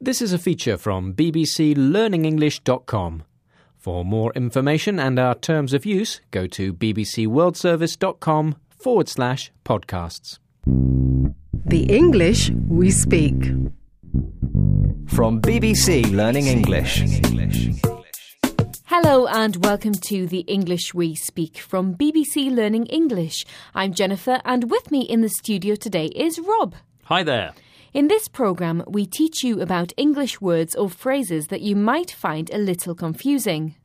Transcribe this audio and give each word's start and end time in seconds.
This 0.00 0.22
is 0.22 0.32
a 0.32 0.38
feature 0.38 0.78
from 0.78 1.12
bbclearningenglish.com. 1.14 3.24
For 3.76 4.04
more 4.04 4.32
information 4.34 5.00
and 5.00 5.18
our 5.18 5.34
terms 5.34 5.72
of 5.72 5.84
use, 5.84 6.20
go 6.30 6.46
to 6.46 6.72
bbcworldservice.com 6.72 8.54
forward 8.78 9.08
slash 9.08 9.50
podcasts. 9.64 10.38
The 10.64 11.82
English 11.82 12.52
we 12.68 12.92
speak. 12.92 13.46
From 15.08 15.40
BBC 15.40 16.12
Learning 16.12 16.46
English. 16.46 17.02
Hello 18.84 19.26
and 19.26 19.64
welcome 19.64 19.94
to 19.94 20.28
the 20.28 20.44
English 20.46 20.94
We 20.94 21.16
Speak 21.16 21.58
from 21.58 21.96
BBC 21.96 22.54
Learning 22.54 22.86
English. 22.86 23.44
I'm 23.74 23.92
Jennifer 23.92 24.40
and 24.44 24.70
with 24.70 24.92
me 24.92 25.00
in 25.00 25.22
the 25.22 25.28
studio 25.28 25.74
today 25.74 26.06
is 26.06 26.38
Rob. 26.38 26.76
Hi 27.06 27.24
there. 27.24 27.52
In 27.94 28.08
this 28.08 28.28
programme, 28.28 28.84
we 28.86 29.06
teach 29.06 29.42
you 29.42 29.62
about 29.62 29.94
English 29.96 30.42
words 30.42 30.76
or 30.76 30.90
phrases 30.90 31.46
that 31.46 31.62
you 31.62 31.74
might 31.74 32.10
find 32.10 32.50
a 32.50 32.58
little 32.58 32.94
confusing. 32.94 33.76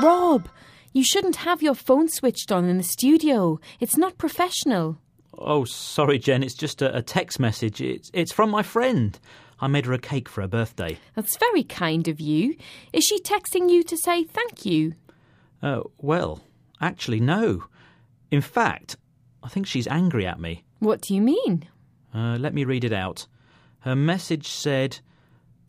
Rob, 0.00 0.48
you 0.94 1.04
shouldn't 1.04 1.36
have 1.36 1.62
your 1.62 1.74
phone 1.74 2.08
switched 2.08 2.50
on 2.50 2.64
in 2.64 2.78
the 2.78 2.82
studio. 2.82 3.60
It's 3.80 3.98
not 3.98 4.16
professional. 4.16 4.98
Oh, 5.36 5.64
sorry, 5.64 6.18
Jen. 6.18 6.42
It's 6.42 6.54
just 6.54 6.80
a, 6.80 6.96
a 6.96 7.02
text 7.02 7.38
message. 7.38 7.82
It's 7.82 8.10
it's 8.14 8.32
from 8.32 8.48
my 8.50 8.62
friend. 8.62 9.18
I 9.60 9.66
made 9.66 9.84
her 9.84 9.92
a 9.92 9.98
cake 9.98 10.28
for 10.28 10.40
her 10.40 10.48
birthday. 10.48 10.98
That's 11.14 11.36
very 11.36 11.64
kind 11.64 12.08
of 12.08 12.18
you. 12.18 12.56
Is 12.94 13.04
she 13.04 13.20
texting 13.20 13.68
you 13.68 13.82
to 13.82 13.96
say 13.98 14.24
thank 14.24 14.64
you? 14.64 14.94
Uh, 15.62 15.82
well, 15.98 16.40
actually, 16.80 17.20
no. 17.20 17.64
In 18.30 18.40
fact, 18.40 18.96
I 19.42 19.48
think 19.48 19.66
she's 19.66 19.86
angry 19.88 20.26
at 20.26 20.40
me. 20.40 20.64
What 20.78 21.00
do 21.00 21.14
you 21.14 21.20
mean? 21.20 21.66
Uh, 22.14 22.36
let 22.38 22.54
me 22.54 22.64
read 22.64 22.84
it 22.84 22.92
out. 22.92 23.26
Her 23.80 23.96
message 23.96 24.48
said, 24.48 24.98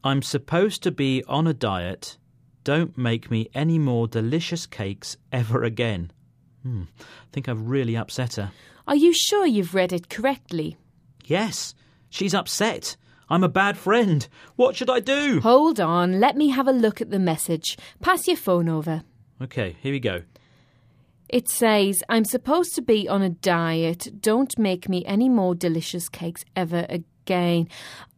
I'm 0.04 0.22
supposed 0.22 0.84
to 0.84 0.92
be 0.92 1.24
on 1.28 1.48
a 1.48 1.54
diet. 1.54 2.18
Don't 2.64 2.98
make 2.98 3.32
me 3.32 3.50
any 3.54 3.80
more 3.80 4.08
delicious 4.08 4.66
cakes 4.66 5.18
ever 5.32 5.64
again. 5.64 6.12
Hmm, 6.64 6.84
I 7.00 7.04
think 7.32 7.48
I've 7.48 7.70
really 7.70 7.96
upset 7.96 8.36
her. 8.36 8.52
Are 8.88 8.96
you 8.96 9.14
sure 9.14 9.46
you've 9.46 9.74
read 9.74 9.94
it 9.94 10.10
correctly? 10.10 10.78
Yes, 11.26 11.74
she's 12.10 12.34
upset. 12.34 12.98
I'm 13.30 13.44
a 13.44 13.50
bad 13.50 13.78
friend. 13.78 14.28
What 14.58 14.76
should 14.76 14.90
I 14.90 15.00
do? 15.00 15.40
Hold 15.42 15.80
on, 15.80 16.20
let 16.20 16.36
me 16.36 16.50
have 16.50 16.68
a 16.68 16.74
look 16.74 17.00
at 17.00 17.12
the 17.12 17.20
message. 17.20 17.78
Pass 18.02 18.28
your 18.28 18.38
phone 18.38 18.68
over. 18.68 19.04
Okay, 19.42 19.78
here 19.82 19.94
we 19.94 20.00
go. 20.00 20.24
It 21.32 21.48
says, 21.48 22.04
I'm 22.10 22.26
supposed 22.26 22.76
to 22.76 22.82
be 22.82 23.08
on 23.08 23.22
a 23.22 23.30
diet. 23.30 24.22
Don't 24.22 24.60
make 24.60 24.90
me 24.90 25.06
any 25.06 25.30
more 25.30 25.56
delicious 25.56 26.10
cakes 26.10 26.44
ever 26.58 26.86
again. 26.90 27.70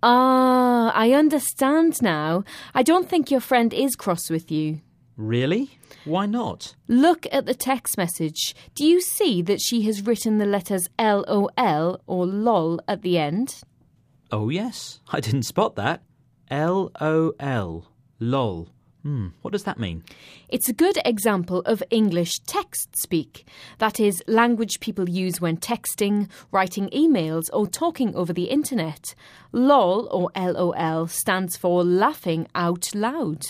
Ah, 0.01 0.91
I 0.95 1.11
understand 1.11 2.01
now. 2.01 2.43
I 2.73 2.81
don't 2.81 3.07
think 3.07 3.29
your 3.29 3.39
friend 3.39 3.71
is 3.71 3.95
cross 3.95 4.31
with 4.31 4.51
you. 4.51 4.81
Really? 5.15 5.77
Why 6.05 6.25
not? 6.25 6.75
Look 6.87 7.27
at 7.31 7.45
the 7.45 7.53
text 7.53 7.97
message. 7.97 8.55
Do 8.73 8.83
you 8.83 8.99
see 8.99 9.43
that 9.43 9.61
she 9.61 9.83
has 9.83 10.07
written 10.07 10.39
the 10.39 10.47
letters 10.47 10.87
LOL 10.99 12.01
or 12.07 12.25
LOL 12.25 12.79
at 12.87 13.03
the 13.03 13.19
end? 13.19 13.61
Oh, 14.31 14.49
yes. 14.49 15.01
I 15.11 15.19
didn't 15.19 15.43
spot 15.43 15.75
that. 15.75 16.01
L 16.49 16.91
O 16.99 17.33
L. 17.39 17.91
LOL. 18.19 18.69
Hmm, 19.03 19.27
what 19.41 19.51
does 19.51 19.65
that 19.65 19.79
mean? 19.79 20.01
It's 20.47 20.69
a 20.69 20.73
good 20.73 20.97
example 21.03 21.59
of 21.65 21.83
English 21.89 22.39
text 22.47 22.95
speak. 22.95 23.45
That 23.79 23.99
is, 23.99 24.23
language 24.27 24.79
people 24.79 25.09
use 25.09 25.41
when 25.41 25.57
texting, 25.57 26.29
writing 26.51 26.89
emails, 26.91 27.49
or 27.51 27.67
talking 27.67 28.15
over 28.15 28.31
the 28.31 28.45
internet. 28.45 29.13
LOL 29.51 30.07
or 30.09 30.31
LOL 30.41 31.07
stands 31.07 31.57
for 31.57 31.83
laughing 31.83 32.47
out 32.55 32.95
loud. 32.95 33.45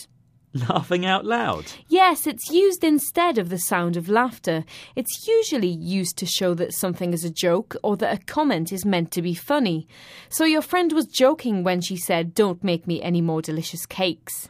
Laughing 0.69 1.03
out 1.03 1.25
loud. 1.25 1.65
Yes, 1.87 2.27
it's 2.27 2.51
used 2.51 2.83
instead 2.83 3.39
of 3.39 3.49
the 3.49 3.58
sound 3.58 3.97
of 3.97 4.08
laughter. 4.08 4.63
It's 4.95 5.27
usually 5.27 5.67
used 5.67 6.15
to 6.17 6.27
show 6.27 6.53
that 6.53 6.75
something 6.75 7.11
is 7.11 7.23
a 7.23 7.31
joke 7.31 7.75
or 7.81 7.97
that 7.97 8.21
a 8.21 8.25
comment 8.25 8.71
is 8.71 8.86
meant 8.86 9.09
to 9.13 9.23
be 9.23 9.33
funny. 9.33 9.87
So 10.30 10.45
your 10.45 10.61
friend 10.61 10.93
was 10.93 11.08
joking 11.08 11.63
when 11.63 11.81
she 11.81 11.97
said, 11.97 12.36
Don't 12.36 12.63
make 12.63 12.86
me 12.86 13.02
any 13.02 13.19
more 13.19 13.42
delicious 13.42 13.87
cakes. 13.87 14.47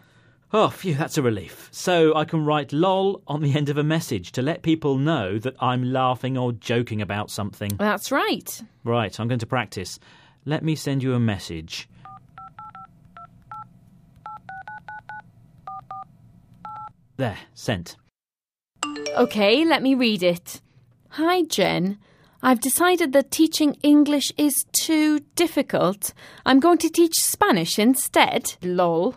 Oh, 0.56 0.70
phew, 0.70 0.94
that's 0.94 1.18
a 1.18 1.24
relief. 1.24 1.68
So 1.72 2.16
I 2.16 2.26
can 2.26 2.46
write 2.46 2.72
lol 2.72 3.24
on 3.26 3.42
the 3.42 3.56
end 3.56 3.70
of 3.70 3.80
a 3.80 3.84
message 3.84 4.32
to 4.34 4.44
let 4.44 4.62
people 4.62 5.00
know 5.00 5.40
that 5.40 5.56
I'm 5.60 5.92
laughing 5.92 6.38
or 6.38 6.52
joking 6.52 7.02
about 7.02 7.32
something. 7.32 7.72
That's 7.80 8.12
right. 8.12 8.62
Right, 8.84 9.20
I'm 9.20 9.28
going 9.28 9.40
to 9.40 9.48
practice. 9.48 9.98
Let 10.46 10.64
me 10.64 10.76
send 10.76 11.02
you 11.02 11.16
a 11.16 11.20
message. 11.20 11.90
There, 17.18 17.40
sent. 17.56 17.96
Okay, 19.18 19.66
let 19.66 19.82
me 19.82 19.96
read 19.96 20.22
it. 20.22 20.62
Hi, 21.10 21.42
Jen. 21.44 21.98
I've 22.44 22.60
decided 22.60 23.12
that 23.14 23.32
teaching 23.32 23.78
English 23.82 24.32
is 24.38 24.66
too 24.74 25.22
difficult. 25.36 26.14
I'm 26.46 26.60
going 26.60 26.78
to 26.80 26.90
teach 26.90 27.14
Spanish 27.16 27.80
instead. 27.80 28.56
Lol. 28.62 29.16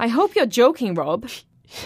I 0.00 0.08
hope 0.08 0.34
you're 0.34 0.46
joking, 0.46 0.94
Rob. 0.94 1.28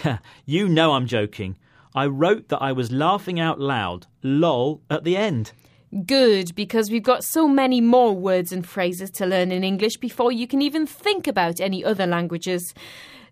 Yeah, 0.03 0.17
you 0.47 0.67
know 0.67 0.93
I'm 0.93 1.05
joking. 1.05 1.59
I 1.93 2.07
wrote 2.07 2.49
that 2.49 2.57
I 2.57 2.71
was 2.71 2.91
laughing 2.91 3.39
out 3.39 3.59
loud, 3.59 4.07
lol, 4.23 4.81
at 4.89 5.03
the 5.03 5.15
end. 5.15 5.51
Good, 6.07 6.55
because 6.55 6.89
we've 6.89 7.03
got 7.03 7.23
so 7.23 7.47
many 7.47 7.81
more 7.81 8.11
words 8.15 8.51
and 8.51 8.65
phrases 8.65 9.11
to 9.11 9.27
learn 9.27 9.51
in 9.51 9.63
English 9.63 9.97
before 9.97 10.31
you 10.31 10.47
can 10.47 10.63
even 10.63 10.87
think 10.87 11.27
about 11.27 11.61
any 11.61 11.85
other 11.85 12.07
languages. 12.07 12.73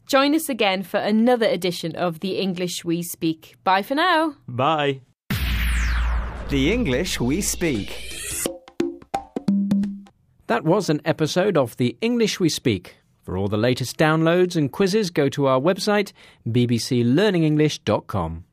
Join 0.06 0.36
us 0.36 0.48
again 0.48 0.84
for 0.84 1.00
another 1.00 1.48
edition 1.48 1.96
of 1.96 2.20
The 2.20 2.38
English 2.38 2.86
We 2.86 3.02
Speak. 3.02 3.56
Bye 3.64 3.82
for 3.82 3.96
now. 3.96 4.36
Bye. 4.48 5.02
The 6.50 6.72
English 6.72 7.20
we 7.20 7.42
speak. 7.42 8.14
That 10.46 10.64
was 10.64 10.88
an 10.92 11.02
episode 11.04 11.58
of 11.58 11.78
The 11.78 11.98
English 12.00 12.40
We 12.40 12.50
Speak. 12.50 12.98
For 13.24 13.38
all 13.38 13.48
the 13.48 13.58
latest 13.58 13.98
downloads 13.98 14.56
and 14.58 14.72
quizzes, 14.72 15.10
go 15.10 15.30
to 15.30 15.48
our 15.48 15.60
website 15.60 16.12
bbclearningenglish.com. 16.48 18.44